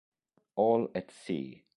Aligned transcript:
All 0.55 0.89
at 0.95 1.11
Sea 1.11 1.63